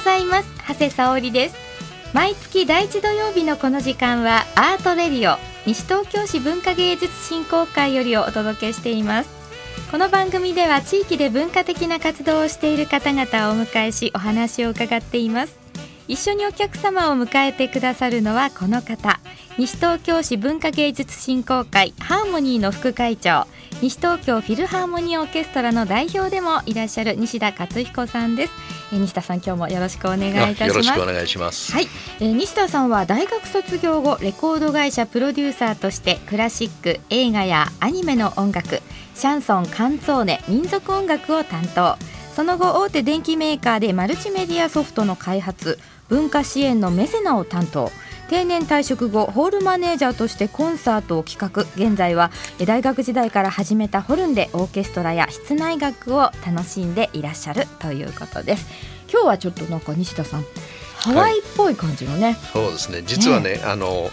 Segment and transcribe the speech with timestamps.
[0.00, 0.48] ございます。
[0.66, 1.56] 長谷沙織です。
[2.14, 5.36] 毎月第一土曜日のこの時間はアートレディオ
[5.66, 9.30] 西東京市文化芸術振興会よりお届けしています。
[9.90, 15.59] この番組では地域で文化的な活動をしている方々をお迎えしお話を伺っています。
[16.10, 19.20] 一緒にお客様を迎えてくださるのはこの方。
[19.58, 23.46] 西東京市文化芸術振興会ハーモニーの副会長。
[23.80, 28.52] 西東京フィルハーモニーオーケストラの代表でもいらっしゃる西田勝彦さんです。
[28.92, 30.68] え西田さん今日もよろしくお願いいたします。
[30.68, 31.70] よろしくお願いします。
[31.70, 31.86] はい、
[32.18, 38.82] えー、西田さんは大学卒業後レコード会社プロデューサーとしてクラシック映画やアニメの音楽
[39.14, 41.96] シャンソンカンツォーネ民族音楽を担当。
[42.34, 45.78] その後大手電機メーカーでマルチメディアソフトの開発
[46.10, 47.90] 文化支援のメセナを担当。
[48.28, 51.62] 定年退職後ホールマネージャーとしてコンサートを企画。
[51.74, 52.30] 現在は
[52.64, 58.66] 大学時代から始めたホルンでオーケストラや室内楽を楽しんでいらっしゃるということです。
[59.10, 60.44] 今日はちょっとなんか西田さん
[60.94, 63.02] ハワイっぽい感じのね、はい、そうですね。
[63.04, 64.10] 実はね、ね、あの、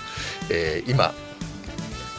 [0.50, 1.14] えー、今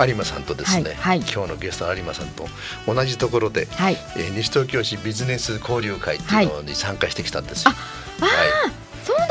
[0.07, 0.95] 有馬さんとですね、はい。
[0.95, 2.47] はい、今日のゲスト有馬さんと
[2.87, 7.73] 同じところで、はい、えー、西東京市ビジネス交流会っていうのに参加してきたんですよ。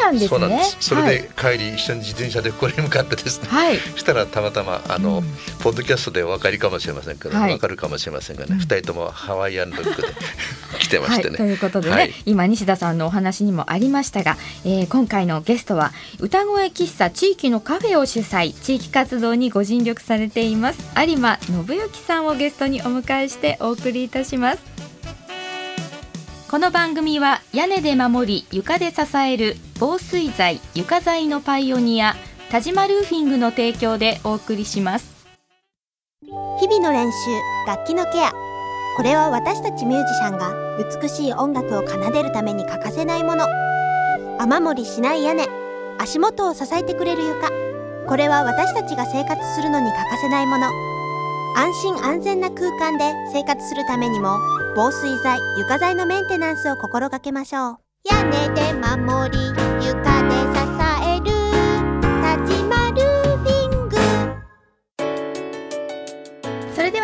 [0.08, 0.78] ああ、そうなんですね。
[0.80, 3.48] それで帰り一緒に自転車でこれに向かってですね。
[3.50, 3.78] はい。
[3.78, 5.24] したらたまたまあの、うん、
[5.60, 10.08] ポッドキャストでお分かりかもしれませんけど、はい、分かるかもしれませんがね、二、人ともハワイアンルックで
[10.80, 11.38] 来てましてね。
[11.38, 24.87] ということでね、今西田さんのお話にもありましたが、えー、今回のゲストは歌声喫茶地域のカフェを主催、地域活動にご尽力されています有馬信之さんをゲストにお迎えしてお送りいたします。
[26.50, 32.16] この番組は屋根で守り床で支える防水材床材のパイオニア
[32.50, 35.28] 田島ルーフィングの提供でお送りします。
[36.62, 37.18] 日々の練習
[37.68, 38.32] 楽器のケア。
[38.96, 40.54] これは私たちミュージシャンが
[41.02, 43.46] 美しい音楽を奏でるために欠かせないもの。
[44.40, 45.50] 雨漏りしない屋根
[46.00, 47.50] 足元を支えてくれる床。
[48.08, 50.87] これは私たちが生活するのに欠かせないもの。
[51.58, 54.38] 安心安全な空間で生活するためにも
[54.76, 57.78] 防水材床材のメンテナンスを心がけましょう。
[58.04, 59.40] 屋根で守り
[59.84, 60.57] 床で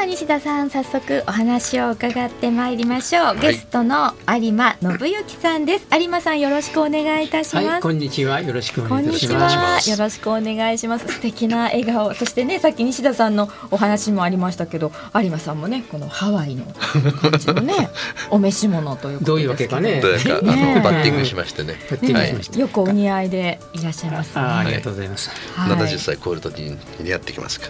[0.03, 5.88] は西田さん早速お話を伺ってまいりましょう、はい、ゲストの有馬信之さんです。
[5.97, 8.42] 有馬さんよろしくお願いいたします、はい、こんにちは。
[8.42, 9.90] よろしくお願いします。
[9.90, 11.08] よろしくお願いします。
[11.08, 12.13] 素敵な笑顔。
[12.16, 17.90] そしてねさっき西田さんのお話もありましたけど有馬さんもねこのハワイの感じのね
[18.30, 19.36] お召し物というど。
[19.36, 20.02] ういうわけかね。
[20.02, 21.75] どうか、ね、バッティングしましてね。
[22.02, 25.31] ね、よくお似合いでいらっしゃいます、ね、ありがとうございます。
[25.69, 27.68] 七十、歳超えるときに似合ってきますか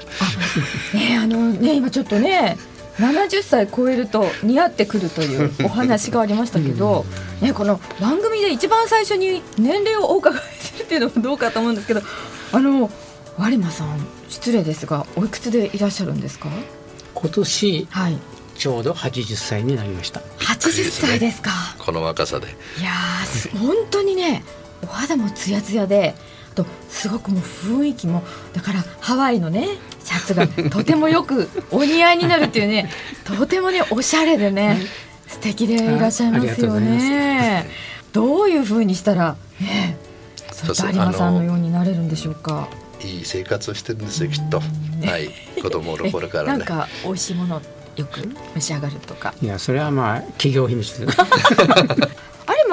[0.93, 0.99] ら。
[0.99, 2.57] ねあのね今ちょっとね
[2.97, 7.05] 70歳超えると似合ってくるというお話がありましたけど、
[7.41, 12.01] ね、この番組で一番最初に年齢をお伺いするっていうのもどうかと思うんですけど
[12.51, 12.91] あの
[13.39, 13.97] 有馬さん
[14.29, 16.49] 失礼ですがおいくつでいらっしゃるんですか？
[17.15, 18.17] 今年、はい、
[18.55, 20.19] ちょうど80歳になりました。
[20.37, 21.51] 80歳ですか。
[21.79, 22.47] この若さで。
[22.79, 22.91] いや
[23.59, 24.43] 本当にね
[24.83, 26.13] お肌もツヤツヤで
[26.53, 29.67] とすごくもう雰囲気もだからハワイのね
[30.03, 32.89] シャツが とてもよくお似合いになるっていうね
[33.23, 34.85] とてもねおしゃれでね
[35.27, 37.67] 素敵でいらっしゃいますよね。
[38.11, 39.97] どういうふうにしたらね
[40.51, 42.67] そう有馬さんのようになれるんでしょうか？
[43.03, 44.59] いい生活をしてるんですよきっと。
[44.59, 45.29] はい、
[45.61, 47.61] 子供の頃から、ね、なんか美味しいもの
[47.95, 48.21] よく
[48.55, 49.33] 召し上がるとか？
[49.41, 51.07] いやそれはまあ企業秘密。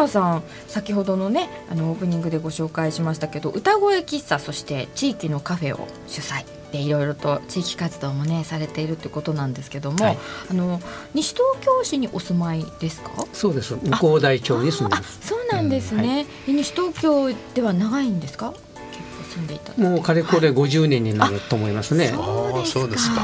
[0.00, 10.18] 有馬さん先ほどのねあのオープニングでご紹介しましたけど歌声喫茶そして地域のカフェを主催でいろいろと地域活動もねされているってことなんですけども、はい、
[10.50, 10.80] あの
[11.14, 13.10] 西東京市にお住まいですか？
[13.32, 13.74] そうです。
[13.74, 15.18] 向こう大町に住んでます。
[15.26, 18.54] そうなんですね、うんはい、西東京では長いんですか？
[18.92, 23.20] 結構住んでいたもうかれこれ50年になると思いますね、はい、そうですか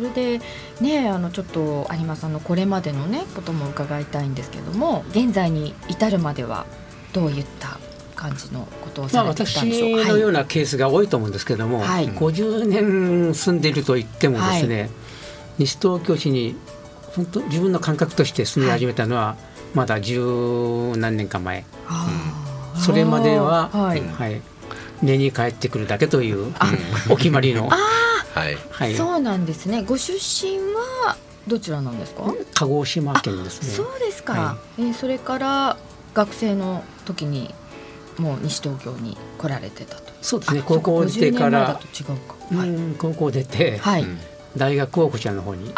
[0.00, 0.40] それで
[0.80, 6.64] ねあのちょっと有馬さんのこれまでのねことも伺いたいんですけども現在に至るまでは
[7.12, 7.78] どういった
[8.16, 9.90] 感じのことをされてきたんでしょう？
[9.90, 14.90] か、まあ、私のようなケースが多いと思うんですけども、はい、50年住んでいると言ってもですね、はい、
[15.58, 16.56] 西東京市に
[17.14, 19.36] 本当自分の感覚として住み始めたのは
[19.74, 20.22] まだ十
[20.96, 21.64] 何年か前、
[22.74, 24.40] うん、それまでは、はい、はい、
[25.02, 26.54] 寝に帰ってくるだけという
[27.10, 27.68] お決まりの。
[28.34, 29.82] はい、はい、そうなんですね。
[29.82, 31.16] ご出身は
[31.48, 32.22] どちらなんですか？
[32.54, 33.68] 鹿児島県ですね。
[33.68, 34.32] そうですか。
[34.32, 35.76] はい、えー、それから
[36.14, 37.54] 学生の時に
[38.18, 40.12] もう西東京に来られてたと。
[40.22, 40.62] そうですね。
[40.64, 44.06] 高校出てから、はい、高校出て、はい、
[44.56, 45.72] 大学をこちらの方に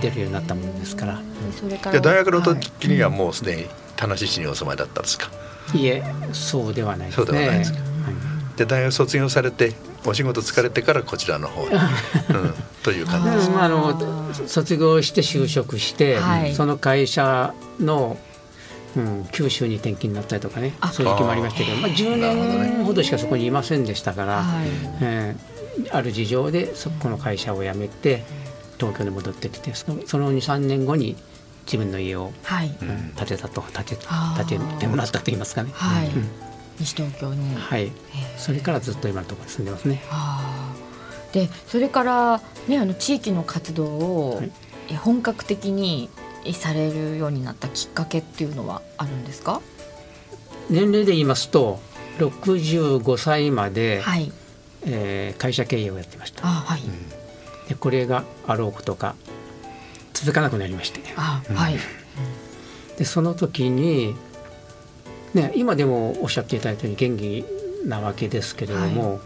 [0.00, 1.20] 出るようになったものですから。
[1.58, 5.30] それから大学の時にはもうすでに田無市にお住まいだったんですか？
[5.74, 9.72] いえそうではないですねそうではないですか、はい、で大学卒業されて
[10.04, 18.16] お仕事疲れてからこちらの方に、うん、という感じです、あの卒業して就職して、はい、その会社の
[18.94, 24.68] うん、九州に転勤になったりとかねそういう時もありましたけどまあ、10年ほどしかそこにいませんでしたから、ね
[25.00, 28.22] えー、ある事情でそこの会社を辞めて
[28.78, 31.16] 東京に戻ってきてその23年後に
[31.64, 32.76] 自分の家を、はい。
[32.82, 33.96] うん、建てたと建て
[34.36, 35.70] 建ててもらったと言いますかね。
[35.72, 36.08] はい。
[36.08, 36.28] うん、
[36.80, 37.92] 西東京に、はい、
[38.36, 40.02] それからずっと今のところ住んでますね。
[41.32, 46.10] でそれからねあの地域の活動を、はい、本格的に
[46.52, 49.60] されるようになったきっかけっていうのはあるんですか？
[50.70, 51.80] 年齢で言いますと
[52.18, 54.32] 65歳まで、はい。
[54.84, 56.44] えー、会社経営をやってました。
[56.44, 56.80] あはい、
[57.68, 59.14] でこれがあろうことか
[60.12, 60.98] 続かなくなりまして。
[60.98, 61.14] ね。
[61.16, 61.76] あはい、
[62.98, 64.16] でその時に、
[65.34, 67.44] ね、今でもおっしゃっていただいたように元気
[67.86, 69.20] なわけですけれども、はい、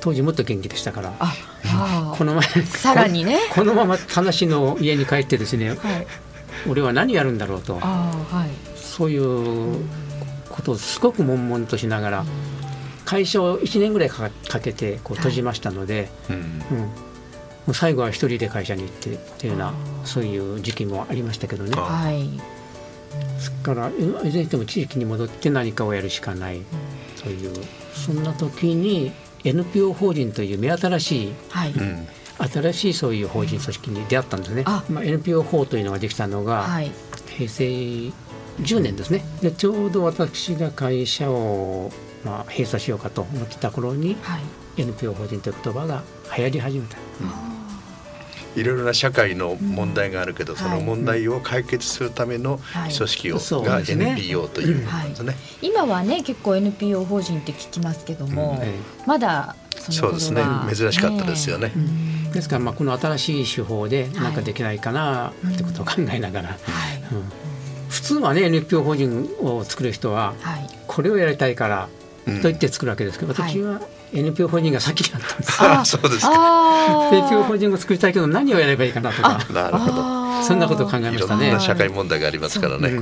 [0.00, 1.34] 当時もっと元気でしたからあ
[2.16, 3.38] この前さらにね。
[3.52, 5.78] このまま話の家に帰ってですね、はい、
[6.68, 9.84] 俺は何やるんだろうと、はい、そういう
[10.48, 12.24] ことをすごく悶々としながら、
[13.04, 14.30] 会社を1年ぐらいか
[14.62, 16.88] けてこう閉じましたので、はい、うん、も
[17.68, 19.72] う最後は一人で会社に行ってっていうような
[20.04, 21.70] そういう時期もありましたけどね。
[21.74, 22.28] はい、
[23.12, 26.60] ですからいずれにしても地域に戻って何かをやるしかない。
[27.22, 27.52] という。
[27.94, 29.12] そんな時に
[29.44, 31.74] NPO 法人という目新しい、はい、
[32.50, 34.62] 新しいそういう法人組織に出会ったんですね。
[34.66, 34.84] あ。
[34.88, 36.90] まあ、NPO 法というのができたのが、はい、
[37.36, 39.24] 平成10年ですね。
[39.40, 41.92] でちょうど私が会社を、
[42.24, 46.02] まあ、閉鎖しようかと思ってた頃に、はい、NPO 法人という言葉が
[46.36, 46.96] 流行り始めた。
[47.20, 47.57] うん
[48.58, 52.60] いろいろな社会の問題があるけど、その問題を解決するための
[52.96, 58.62] 組織を、が NPO というですね、今はね結構 NPO 法人って聞きますけども、
[59.06, 60.42] まだそうですね。
[60.74, 61.72] 珍しかったですよね。
[62.32, 66.56] ですからまあこの新しい手法で何かできないかなってことを考えながら、
[67.88, 70.34] 普通はね NPO 法人を作る人は
[70.86, 71.88] これをやりたいから
[72.36, 73.80] と言って作るわけですけど、私は
[74.12, 75.62] NPO 法人が先だったんです。
[75.62, 77.10] あそうですか。
[77.12, 79.46] NPO 法人を作りたいけど何をやればいいかなとか。
[79.52, 80.18] なるほど。
[80.42, 81.58] そんなことを考えましたね。
[81.60, 82.98] 社会問題がありますからね。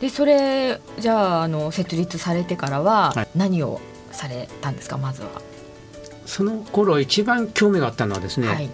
[0.00, 3.80] でそれじゃああの設立されてからは何を
[4.12, 5.28] されたんですかまずは？
[6.26, 8.70] その頃一番興味があったのはですね、はい、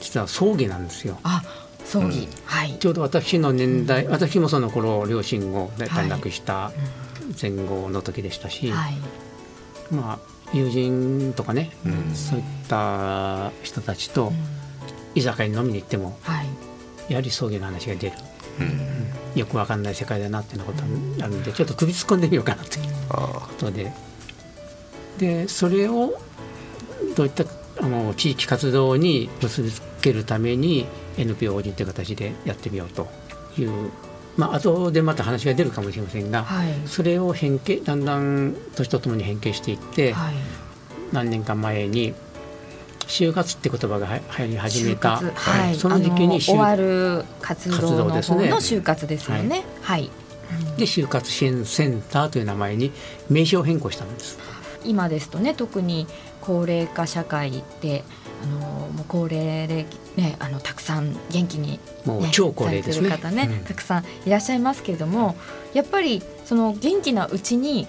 [0.00, 1.18] 実は葬儀なんですよ。
[1.22, 1.42] あ
[1.90, 6.70] 葬儀、はい、ちょうど私の年代、私もその頃両親を大体亡くした
[7.40, 8.94] 前後の時でしたし、はい、
[9.90, 10.18] まあ
[10.52, 14.32] 友人とかね、うん、そういった人たちと
[15.16, 16.46] 居酒屋に飲みに行っても、はい、
[17.08, 18.16] やはり葬儀の話が出る、
[18.60, 20.84] うん、よくわかんない世界だなっていうことが
[21.24, 23.92] あるんでちょっと首突っ込んでみようかなということで。
[25.18, 26.14] でそれを
[27.16, 27.44] どういった
[27.80, 30.86] あの地域活動に結びつけるために
[31.16, 33.08] NPO 法人という形でやってみようと
[33.58, 33.90] いう。
[34.36, 40.34] まあ後でまた話が出るかもしれませんが、はい、それを変形だんだん年とともに変形していって、はい、
[41.12, 42.14] 何年か前に
[43.06, 49.64] 就活って言葉が流行り始めた、はい、その時期に終わる活動の方の就活ですよね。
[49.82, 50.10] はい、
[50.76, 52.92] で就活支援センターという名前に
[53.28, 54.38] 名称変更したんです。
[54.84, 56.06] 今ですとね特に
[56.40, 58.04] 高齢化社会で
[58.42, 58.58] あの
[58.88, 63.10] もう高齢で、ね、あのたくさん元気に、ね、もう超高齢ですね。
[63.10, 65.36] 方ね、うん、たくさんいらっしゃいますけれども
[65.74, 67.86] やっぱりその元気なうちに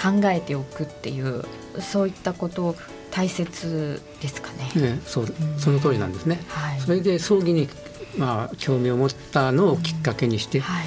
[0.00, 1.44] 考えておくっていう
[1.80, 2.74] そういったこと
[3.10, 4.94] 大切ですかね。
[4.94, 6.40] ねそう、うん、その通りなんですね。
[6.48, 7.68] はい、それで葬儀に
[8.16, 10.64] まあ興味を持ったのをきっかけにして、うん。
[10.64, 10.86] はい、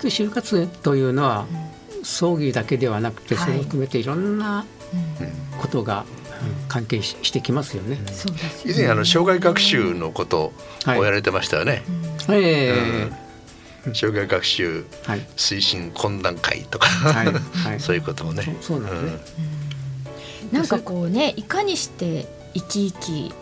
[0.00, 1.46] 結局就活というのは、
[2.02, 4.64] 葬儀だけではなくて、それを含めていろんな
[5.58, 6.04] ことが
[6.68, 7.98] 関係してきますよね。
[8.64, 10.52] 以前あの障害学習のこと
[10.86, 11.82] をやられてましたよね。
[12.26, 14.84] はい、えー、障害学習
[15.36, 17.26] 推進懇談会とか、はい。
[17.26, 18.56] はい、 そういうことをね。
[18.60, 19.36] そうなんです。
[19.36, 19.44] ね。
[20.52, 23.32] うん、なんかこうねいかにして生き生き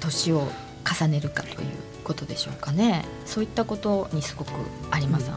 [0.00, 0.48] 年を
[0.84, 1.56] 重ねるかという
[2.04, 3.04] ことでしょうかね。
[3.26, 4.52] そういったことにすごく
[4.90, 5.30] あります。
[5.30, 5.34] うん、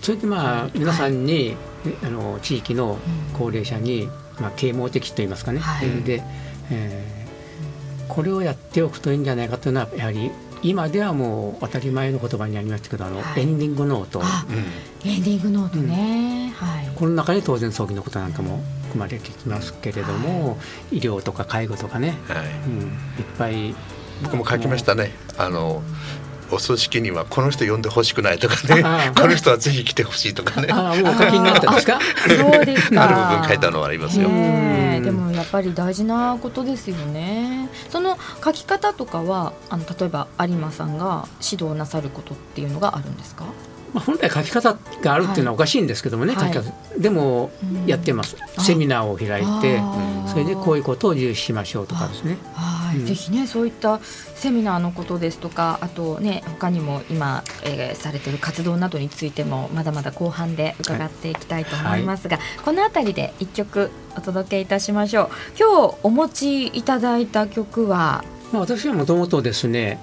[0.00, 1.56] それでまあ皆さんに、
[2.02, 2.98] あの地域の
[3.38, 4.08] 高齢者に、
[4.40, 6.22] まあ、啓蒙的といいますかね、はい、で、
[6.70, 10.30] えー、これをやっておくといいんじゃないかというのはやはり
[10.62, 20.56] 今ではもう当たり前の言葉になりましたけどあの、はい、エンディングノート、うん、エンディングノートね、うん、はい、この中に当然葬儀のことなんかも含まれてきますけれども、は
[20.90, 22.46] い、医療とか介護とかね、はい。
[22.46, 22.88] うん、いっ
[23.38, 23.74] ぱい。
[24.22, 25.12] 僕も書きましたね。
[25.36, 25.82] あの
[26.50, 28.82] お葬式にはこの人呼んでほしくないとかね。
[29.18, 30.68] この人はぜひ来てほしいとかね。
[30.70, 32.00] あもうお書きになったんですか？
[32.28, 33.04] そうですか。
[33.04, 43.44] ある部分書いたのはありますよでもやっぱり大事なことですよねその書き方とかはあの例えば有馬さんが指導なさることっていうのがあるんですか
[43.94, 47.50] まあ、本来書き方があるっていうのはおかしいんですけどもね、はい、書き方でも
[47.86, 49.80] やってます、うん、セミナーを開いて
[50.28, 52.36] それでこういうことを重視しましょうとかですね。
[52.86, 65.30] はい、うん、ぜひねそういったセミナーのことですとかあとね他にも今、えー、されている活動などについてもまだまだ後半で伺っていきたいと思いますが、はい、この辺りで一曲お届けいたしましょう。
[65.58, 70.00] 今日お持ちいただいた曲は、まあ、私はもともとですね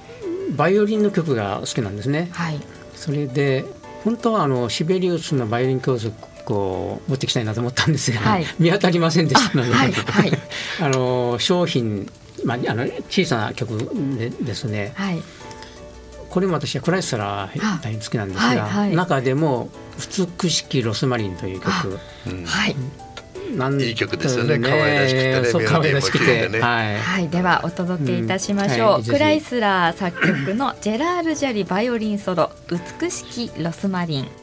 [0.56, 2.30] バイオリンの曲が好きなんですね。
[2.32, 2.60] はい、
[2.96, 3.66] それで
[4.04, 6.14] 本当はあのシベリウスのバイオリン教則
[6.54, 10.32] を持ってきたいなと思ったんですが、はい、 見当たりませんでしたので、はいはい、
[10.82, 12.12] あの商品、
[12.46, 13.78] まあ、あの小さな曲
[14.18, 15.22] でですね、はい、
[16.30, 19.70] これも私はクライスラー大好きなんですが、はいはい、中でも
[20.42, 22.00] 「美しきロスマリン」という曲、
[22.46, 22.76] はい、
[23.56, 24.60] なんいい曲ですよね。
[24.60, 25.46] 可愛らしくてね。
[25.46, 28.88] そう可愛らしくて、ね、はい、はい、ではお届けいたしましょう。
[28.88, 28.94] うん。
[28.94, 32.52] はい、クライスラー作曲のジェラールジャリバイオリンソロ
[33.02, 34.43] 美しきロスマリン。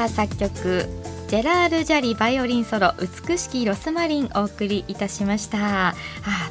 [0.00, 0.88] ラー作曲
[1.28, 2.94] ジェラール・ジャリバイオリンソロ
[3.28, 5.88] 美しきロスマリンお送りいたしました。
[5.88, 5.94] あ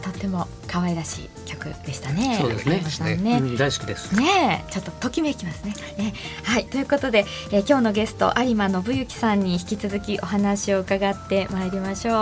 [0.04, 2.38] とっても可愛らしい曲でしたね。
[2.40, 3.16] そうですね。
[3.18, 4.16] ね、うん、大好きです。
[4.16, 5.74] ねちょっとときめきますね。
[5.98, 6.14] ね
[6.44, 12.16] はいということで、えー、今日のゲスト有馬信之さんに引き続きお話を伺ってまいりましょう。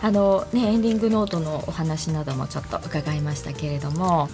[0.00, 4.30] あのねエンディングノートのお話などもちょっと伺いましたけれども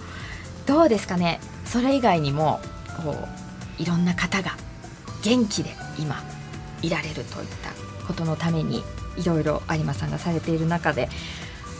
[0.65, 1.41] どうですかね？
[1.65, 2.61] それ以外にも
[3.03, 4.55] こういろんな方が
[5.21, 6.23] 元気で今
[6.81, 7.25] いられるといっ
[7.63, 7.71] た
[8.05, 8.83] ことのために
[9.17, 11.09] いろいろ有馬さんがされている中で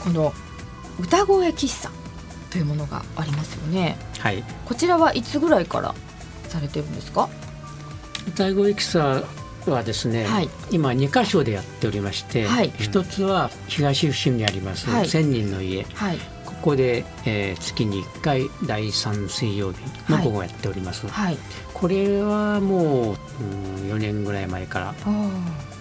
[0.03, 0.33] この
[0.99, 1.91] 歌声喫茶
[2.49, 3.97] というものがありますよね。
[4.19, 4.43] はい。
[4.65, 5.93] こちらはいつぐらいから
[6.47, 7.29] されてるんですか？
[8.27, 9.27] 歌声喫茶
[9.71, 19.79] はですね、はい、今2箇所でやっておりまして、はい、一つは東伏見にあります、はい、千人の家、はい、ここで、えー、月に1回第3水曜日
[20.11, 21.37] の午後やっております、はい、
[21.79, 24.95] これはもう、うん、4年ぐらい前から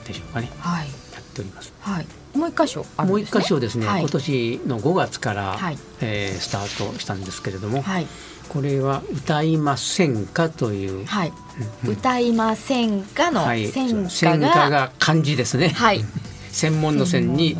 [0.06, 1.72] でしょうかね、はい、やっております。
[1.80, 8.06] はい、もう一箇所、ね、もう一箇所ですね、はい、今年の5月から、はい、えー、スタートしたんですけれども、はい、
[8.50, 11.32] これは歌いませんかという、はい。
[11.84, 15.68] うん、歌いませんかの戦歌が,、が漢字ですね。
[15.70, 16.04] はい。
[16.50, 17.56] 専門の線に、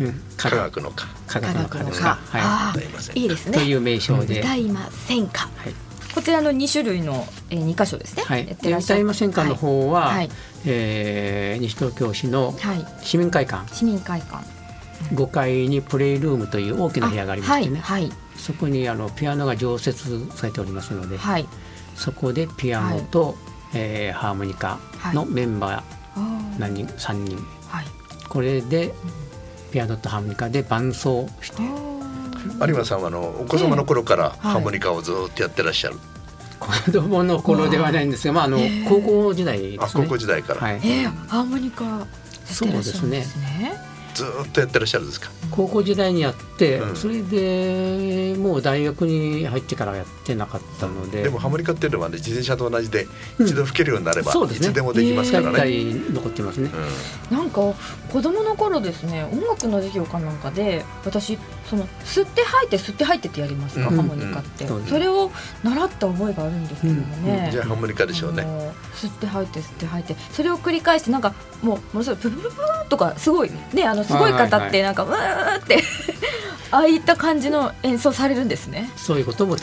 [0.00, 1.06] うん、科学の科。
[1.26, 1.78] 科学の科。
[1.84, 2.18] ですか。
[2.26, 2.74] は
[3.14, 3.20] い。
[3.20, 3.58] いいですね。
[3.58, 4.40] という名称で。
[4.40, 5.48] 歌いませんか。
[5.56, 5.91] はい。
[6.14, 8.22] こちらの2種類の、えー、2箇所ですね。
[8.22, 9.04] はい、歌い。
[9.04, 10.30] ませんかの方は、はい、
[10.66, 12.54] えー、西東京市の
[13.02, 14.62] 市民会館、市民会館。
[15.14, 21.46] 5階にプレイルームという大きな部屋がありましてね、はい、はい、そこにあのピアノが常設されておりますので、はい、
[21.96, 23.34] そこでピアノと、はい、
[23.74, 24.78] えー、ハーモニカ
[25.12, 27.36] のメンバー何人、3人、
[27.68, 27.86] はい、
[28.28, 28.92] これで
[29.72, 31.81] ピアノとハーモニカで伴奏して。
[32.66, 35.96] 有馬さんはあのお子様の頃からハーモニカをずっとやってらっしゃる。
[36.60, 38.58] 子供の頃ではないんですが、まああの
[38.88, 40.04] 高校時代ですね。
[40.04, 40.60] 高校時代から。
[40.60, 42.06] はい、えー、ハーモニカ
[42.44, 43.24] そうですね。
[44.14, 45.30] ずっとやってらっしゃるんですか？
[45.54, 53.06] 高校時代にやって、うん、それでもう大学に入ってからやってなかったので、でもハモニカっていうのはね自転車と同じで
[53.38, 56.70] 一度吹けるようになれば、うんね、いつでもできますからね、えー、残ってますね、
[57.30, 57.60] うん、なんか
[58.10, 65.30] 子供の頃ですね音楽の授業かなんかで私その吸って吐いて吸って吐いてってやりますか、ハモニカって、それを
[65.62, 68.42] 習った覚えがあるんですけどもね、じゃあハモニカでしょうね。
[68.94, 70.20] 吸って吐いて吸って吐いて。
[70.32, 75.82] それを繰り返してなんかもうものすごいププププとかすごいねあのすごい方ってなんかうーって
[76.72, 78.90] ああいった感じの演奏されるんですね。
[78.96, 79.56] そういうことも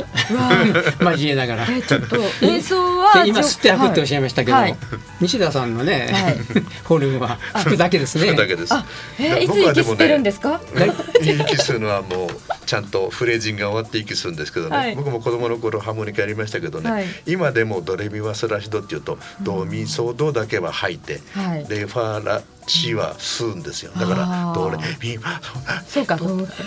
[1.02, 1.68] 交え ながら。
[1.68, 4.76] えちょっと 演奏は今吸って吐くっておっしゃいましたけど、はい、
[5.20, 6.38] 西田さんのね、はい、
[6.86, 8.28] ホルンは吹くだけですね。
[8.28, 8.74] 吹くだけです。
[9.18, 10.62] えー、いつ息吸ってるんですか？
[10.76, 12.30] ね、息吸うのはもう
[12.68, 21.22] ちゃんとフレージングが終わって息するんですけどね、はい、僕も子供の頃ハーモニカやりましたけどね、今でもドレミファソラシドっていうと、ドミソドだけは吐いて、
[21.70, 23.92] レファラシは吸うんですよ。
[23.98, 25.40] だからドレミファ
[25.88, 26.18] そうか。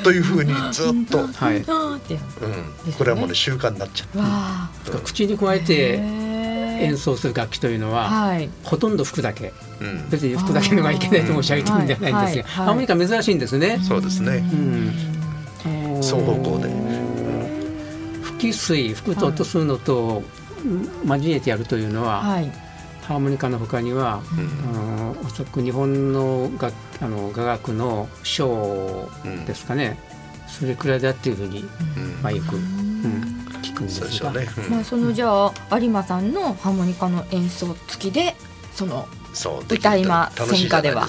[0.03, 1.59] というふうにずっと、はい。
[1.59, 1.65] うん、
[2.93, 4.07] これはもうね習慣になっちゃ
[4.95, 5.95] う、口に加えて
[6.83, 13.79] 演奏する楽器というのは、はい、ほとんど吹くだけ、うん、別に吹くだけのがいけないと申し上げてるんじゃないんですが、ハーモニカ珍しいんですね。
[13.87, 14.45] そうですね、
[15.65, 16.71] うん、双方向で。
[18.41, 20.25] 吹水吹くと音するのと
[21.05, 22.53] 交えてやるというのは、はい、
[23.03, 29.09] ハーモニカのほかには、うん、あのおそらく日本のがあの雅楽の賞
[29.47, 29.99] ですかね、
[30.45, 31.65] うん、それくらいだっていうふうに、
[32.23, 34.47] まあ、よく、うん、聞くんですが、ね。
[34.71, 38.37] まあ、そのじゃあ有馬さんのハーモニカの演奏付きで
[38.73, 40.83] そのそう歌いませんか。
[40.83, 41.07] では。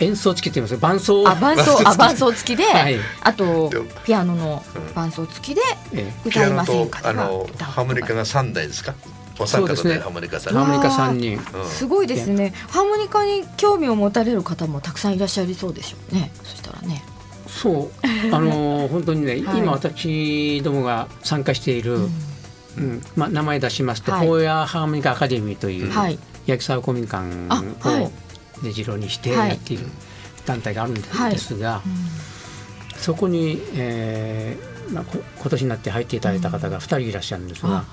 [0.00, 2.56] 演奏付きって言います伴奏あ伴奏あ伴奏付き。
[2.56, 3.70] で、はい、あと
[4.04, 5.60] ピアノの伴奏付きで
[6.24, 8.94] 歌いませんかでは、あのハーモニカが三台ですか？
[9.38, 11.38] お三方でハーモニカさん、ハーモニカ三人、
[11.68, 12.54] すごいですね。
[12.68, 16.30] ハーモニカに興味を持たれる方もたくさんいらっしゃりそうでしょうね。
[16.42, 17.02] そしたらね。
[17.46, 18.34] そう。
[18.34, 22.08] あの 本当にね、今私どもが参加している、
[22.78, 23.02] うん。
[23.14, 27.24] まあ、名前出しますと、はい、ホーヤーハーモニカアカデミーという、はい、八木沢公民館
[27.88, 28.12] を
[28.62, 29.86] 根城にしてやっている
[30.44, 31.82] 団体があるんですが、
[32.96, 35.04] そこに、えーまあ、
[35.40, 37.84] 今年になって入っていただいた方が2人いらっしゃるんですが。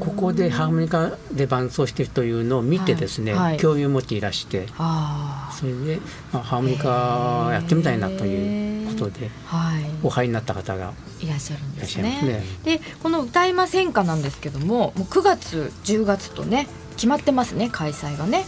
[0.00, 4.66] ここでハーモニカで伴奏しているというのを見てですね、はい、興味を持っていらして
[5.58, 6.00] それで、
[6.32, 9.30] まあ、ハーモニカやってみたいなということで、
[10.02, 12.20] お入りになった方がいらっしゃるんですね。
[12.22, 12.42] ね。
[12.64, 16.66] でこの「歌いませんか」なんですけどももう9月10月とね
[16.96, 18.44] 決まってますね開催がね。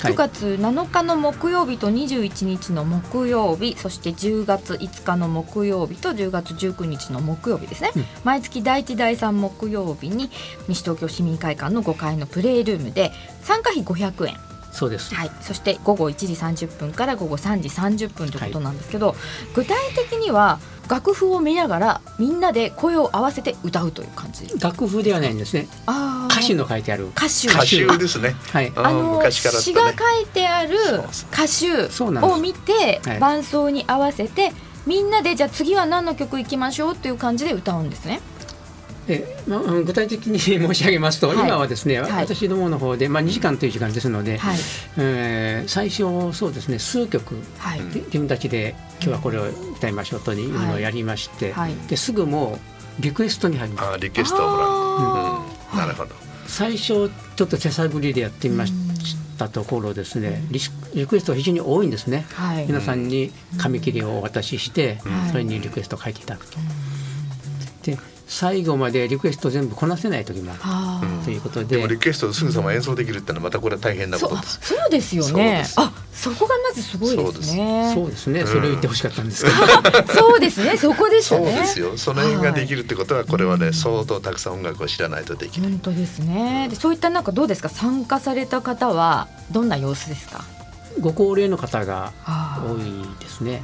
[0.00, 10.30] 9月7日の木曜日と21日の木曜日そして10月5日の木曜日と10月19日の木曜日ですね、うん、毎月第1第3木曜日に
[10.68, 14.36] 西東京市民会館の5階のプレイルームで参加費500円。
[14.72, 16.34] そうです、はい、そして午後1時
[16.66, 19.16] 30分から午後3時30分ということなんですけど、はい、
[19.54, 19.76] 具体
[20.08, 20.60] 的には
[20.90, 24.48] 楽譜を見ながらみんなで声を合わせて歌うという感じ。
[24.58, 25.68] 楽譜ではないんですね。
[26.28, 27.06] 歌詞の書いてある。
[27.08, 28.34] 歌詞歌詞ですね。
[28.52, 28.72] はい。
[28.74, 30.76] あの昔から、ね、詩が書いてある
[31.32, 34.52] 歌詞を見て伴奏に合わせて
[34.86, 38.20] みんなでじゃあ次は何の曲いきましょうという感じで歌うんですね
[39.12, 44.58] えまあ、具体的に 申し上げますと、はい、今はですね、はい、私どもの方で、まあ、2時間という時間ですので、はい、
[44.98, 49.44] えー、最初そうですね数曲、はい、自分たちで今日はこれを
[49.76, 52.58] 歌いましょうというのをやりまして、はい、ですぐも
[52.98, 53.88] うリクエストに入ります。
[53.94, 55.42] あリクエストをもらう、
[55.72, 56.14] うん、なるほど。
[56.46, 58.74] 最初ちょっと手探りでやってみまし
[59.38, 60.60] たところですね、リ
[60.94, 64.98] リクエストが非常に多いんですね、はい、皆さんに紙切りをお渡しして、
[65.30, 66.58] それにリクエストを書いていただくと。
[67.82, 67.96] で
[68.32, 71.24] 最後までリクエスト全部こなせない時もある。
[71.24, 71.76] ということで。
[71.76, 74.36] でもリクエストすぐさま演奏できるってのはまたこれは大変なこと。
[74.36, 75.64] ですそうですよね。
[75.76, 77.90] あそこがまずすごいですね。
[77.92, 78.30] そうです。
[78.30, 78.46] ね。
[78.46, 79.56] それを言ってほしかったんですけど。
[80.14, 80.76] そうですね。
[80.76, 81.40] そこですね。
[81.40, 81.98] そうですよ。
[81.98, 85.70] その辺ができるってことはこれはね相当たくさん音楽を知らないとできない。
[85.72, 86.68] 本当ですね。
[86.70, 87.68] でそういったなんかどうですか？
[87.68, 90.44] 参加された方はどんな様子ですか？
[91.00, 92.12] ご高齢の方が
[92.64, 93.60] 多いですね。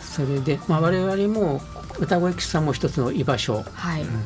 [0.00, 1.60] それで、まあ、我々も
[2.00, 4.02] 歌声喫茶も一つの居場所、はい。
[4.02, 4.24] うん、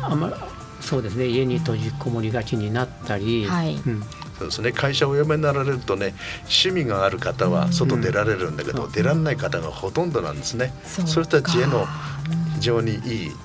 [0.00, 0.32] あま
[0.80, 1.26] そうですね。
[1.26, 3.74] 家に閉じこもりがちになったり、はい。
[3.74, 4.02] うん、
[4.38, 4.72] そうですね。
[4.72, 10.72] 会社をお辞めになられるとね趣味がある方は外出られるんだけど、うん、出られない方がほとんどなんですね。
[10.84, 11.86] そういう人たちへの
[12.54, 13.00] 非常にいい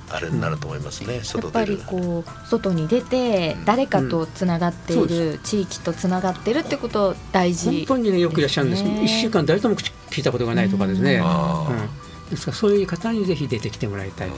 [0.10, 14.29] あれになると思いますね、うん、やっぱりこう外に出て誰かとつながっている、うん、地域とつながってるってこと大事、ね、本当にねよくいらっしゃるんです一週間誰とも聞いたことがないとかですね、うんですからそういう方にぜひ出てきてもらいたい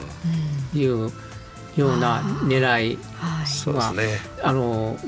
[0.72, 1.10] という
[1.76, 2.98] ような狙い
[3.72, 4.98] は、ね、あの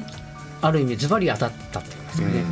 [0.63, 2.45] ある意味ズバリ当たったって言いますよね。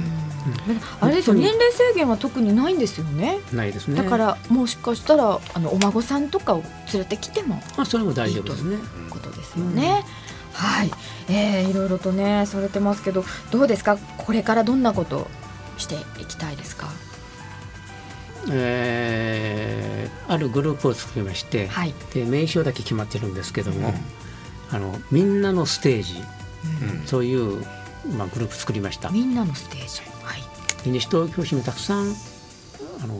[1.01, 3.41] あれです年齢制限は特にないんですよね。
[3.53, 4.03] ないですね。
[4.03, 6.62] だからもしかしたらあのお孫さんとかを
[6.93, 8.79] 連れてきてもあそれも大丈夫ですね。
[9.11, 10.05] ことですよね。
[10.51, 10.91] うん、はい、
[11.29, 13.99] えー、いろいろとねされてますけどどうですか？
[14.17, 15.29] これからどんなこと
[15.77, 16.88] していきたいですか？
[18.51, 23.95] えー、あるグループを作りまして、はい、で名称だけ決まってるんですけども、うん、
[24.77, 26.15] あのみんなのステージ、
[26.83, 27.65] うん、そういう、
[28.17, 29.11] まあ、グループ作りました。
[29.11, 32.15] みんなのステージ、はい、西東京市にたくさん、
[33.03, 33.15] あの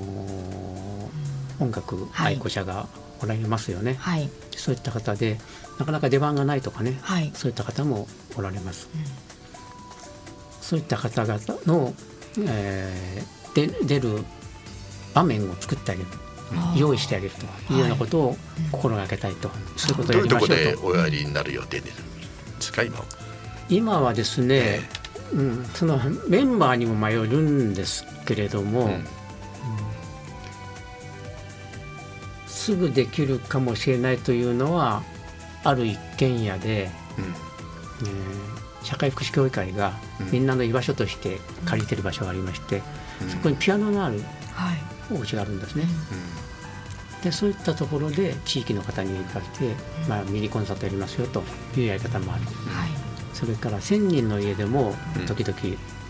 [1.59, 2.87] ー、音楽愛好者が
[3.23, 5.38] おられますよね、はい、そういった方で
[5.79, 9.03] なかなか出番がないとかね、はい、そういった方もおられます、うん、
[10.62, 11.95] そういった方々の、
[12.47, 14.25] えー、で出る
[15.14, 16.09] 場面を作ってあげる
[16.77, 17.35] 用意してあげる
[17.66, 18.37] というようなことを
[18.73, 20.55] 心がけたいと、はい、そういうことをやりましょうと。
[20.55, 21.90] どういうところでおやりになる予定で
[22.61, 23.05] すか今
[23.68, 28.90] 今はですね、えー、うん、そのメンバーにも迷るんですけれども、うん。
[28.92, 29.05] うん、
[32.47, 35.03] すぐできるかもしれないというのは
[35.64, 37.25] ある一軒家で、うん。
[37.25, 39.92] えー、社会福祉協議会が
[40.33, 42.81] みんなの居場所として借りてる場所がありまして、
[43.29, 44.23] そこにピアノのある、
[44.55, 45.85] はいがあるんですね。
[47.23, 49.75] でそういったところで地域の方に対して、
[50.09, 51.42] まあ、ミニコンサートやりますよと
[51.77, 52.55] いうやり方もある、はい、
[53.35, 54.94] それから1,000人の家でも
[55.27, 55.59] 時々、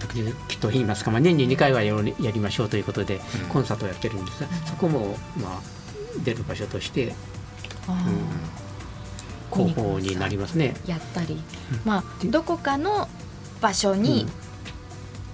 [0.00, 5.60] 時々と言いますか、まあ、年に2回はやりましょうということでコンサートをやってるんですが、そこも、まあ、
[6.24, 7.14] 出る場所として、
[7.88, 7.92] う
[9.62, 10.74] ん、広報になりますね。
[10.86, 11.40] やったり、
[11.86, 13.08] まあ、どこかの
[13.62, 14.26] 場所に、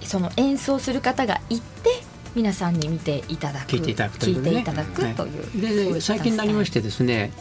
[0.03, 2.04] その演奏する方が行って
[2.35, 7.31] 皆さんに見ていただく聞いていただくという、いていただくという、で最近になりましてですね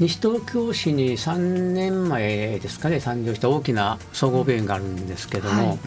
[0.00, 5.78] 西東京市に3年前ですかね誕生した大きな総合病院があるんですけども、はい、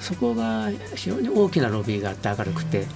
[0.00, 2.86] そこが非常に大きなロビーがあって明るくて、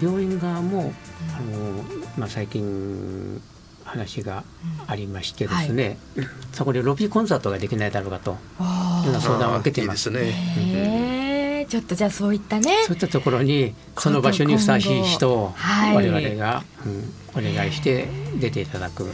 [0.00, 0.92] 病院側も
[1.36, 1.82] あの、
[2.16, 3.42] まあ、最近
[3.84, 4.44] 話が
[4.86, 10.10] ありましてですね、はい、そこでロビーコンサートができないだろうかというような相談を受けています。
[10.10, 11.21] ね、
[11.72, 12.84] ちょっとじゃあそういったね。
[12.84, 15.54] そういったところにその場所にふさわしい人を
[15.94, 18.08] 我々が、うん、お願いして
[18.38, 19.06] 出ていただく。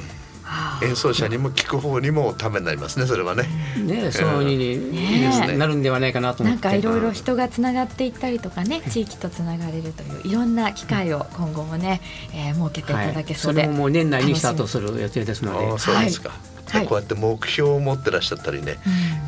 [0.82, 3.44] 演奏者にも聞く方にもためになりますねそれはね。
[3.76, 12.00] ねそうに、ね、なるんではないかなとなんかいろいろ人がつながっていったりとかね地域とつながれるといういろんな機会を今後もね、
[12.34, 15.78] えー、設けていただけそうで、はい、それももう年内にスタートする予定ですので。
[15.78, 16.32] そうですか、
[16.68, 18.78] はい、こうやって目標を持ってらっしゃったりね、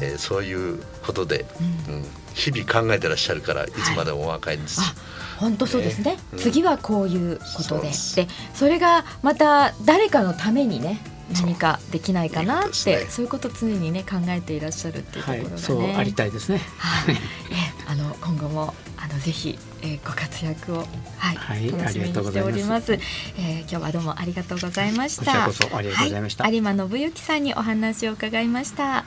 [0.00, 1.46] うん、えー、そういうことで、
[1.88, 3.70] うん、うん、日々考えてらっしゃるからい。
[3.70, 4.80] つまでもお若いんです。
[4.80, 4.94] はい
[5.40, 6.18] 本当そうですね、ね。
[6.34, 7.88] うん、次はこういうことで。
[7.88, 10.98] でそれがまた誰かのためにね
[11.32, 16.60] 何かできないかなってそう、ね,、いうことを常にね考えていらっしゃるっていうところがね、はい、そうありたいですね。
[16.78, 17.14] はい、
[17.50, 20.86] えあの今後もあのぜひ、えー、ご活躍を
[21.18, 22.92] はい、はい、楽しみにしております。
[22.92, 23.04] ます
[23.36, 25.46] えー、今日はどうもありがとうございました。
[25.46, 26.48] こちらこそありがとうございました。
[26.48, 29.04] 有馬信之さんにお話を伺いました。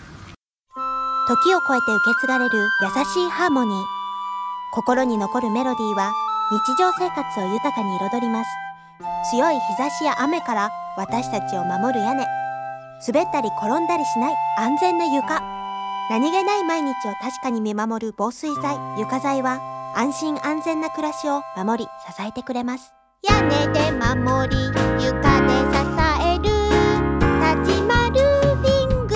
[1.27, 3.83] 時を超えて受け継がれる優しいハーモニー。
[4.73, 6.11] 心に残るメロディーは
[6.51, 8.49] 日常生活を豊かに彩ります。
[9.31, 12.23] 強い日差しや雨から私たちを守る屋根。
[13.07, 15.41] 滑ったり転んだりしない安全な床。
[16.11, 19.59] 何気ない毎日を確かに見守る防水剤床材は
[19.95, 22.93] 安心安全な暮らしを守り支えてくれます。
[23.27, 25.81] 屋根で守り床で支
[26.21, 26.43] える。
[27.41, 29.15] 立ちまルーフィング。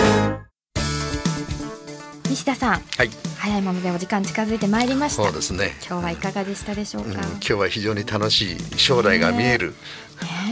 [2.28, 2.72] 西田さん。
[2.72, 3.10] はい。
[3.38, 5.22] 早いものでお時間近づいてまいりました。
[5.22, 5.76] そうですね。
[5.88, 9.74] 今日はいかがでしたでしょうか、うん、今日は非常に楽しい将来が見える、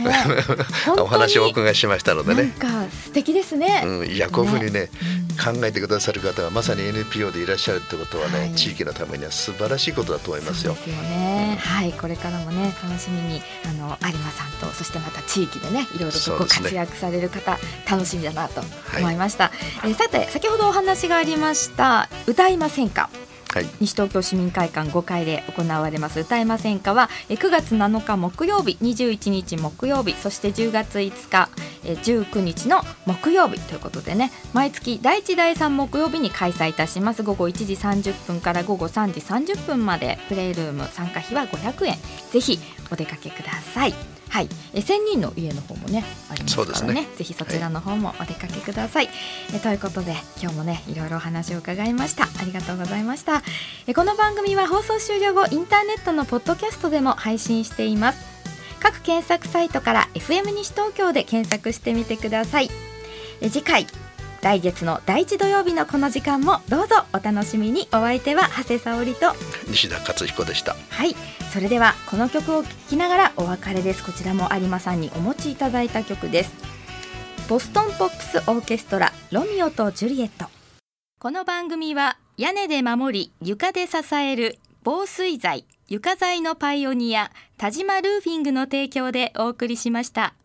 [0.99, 2.43] お話をお伺いしましたのでね。
[2.43, 2.51] なん
[2.87, 3.83] か素敵ですね。
[3.85, 4.91] うん、いやこういうふうにね、
[5.37, 10.75] 考えてくださる方がまさに NPO でいらっしゃるってことはね、はい、地域のためには素晴らしいことだと思いますよ。
[10.75, 18.63] ですよね、うん、はい、これからもね楽しみにあの有馬さんとそしてまた地域でねいろいろとご活躍される方、ね、楽しみだなと
[18.99, 19.51] 思いました。
[19.81, 23.11] はい、えさて先ほどお話がありました歌いませんか？
[23.57, 26.21] はい、西東京市民会館5階で行われます。
[26.21, 31.49] 歌えませんかは9月7日木曜日21日木曜日そして10月5日
[31.83, 37.23] 19日の木曜日ということでね毎月第1第3木曜日に開催いたします。
[37.23, 41.97] 午後1時30分から午後3時30分までプレイルーム参加費は500円。
[42.31, 42.59] ぜひ
[42.93, 44.16] お出かけください。
[44.29, 49.15] はい、え千人の家の方もねありますからね、ね、ぜひそちらの方もお出かけください、はい、
[49.55, 52.25] えということで今日もねいろいろお話を伺いました。
[52.25, 53.43] ありがとうございました。
[53.87, 58.19] えこの番組は放送終了後インターネットのポッドキャストでも配信しています。
[58.81, 62.71] 各検索サイトから FM 西東京で検索してみてください。
[63.41, 63.87] え次回
[64.47, 67.89] 来月の第一土曜日のこの時間もどうぞお楽しみに。
[67.89, 69.33] お相手は長谷沙織と。
[69.67, 70.77] 西田勝彦でした。
[70.89, 71.17] はい。
[71.53, 74.05] それではこの曲を聴きながらお別れです。
[74.05, 76.53] こちらも有馬さんにお持ちいただいた曲です。
[77.49, 80.47] ボストンポップスオーケストラロミオとジュリエット。
[81.19, 90.37] この番組は屋根で守り床で支える防水材床材のパイオニア田島ルーフィングの提供でお送りしました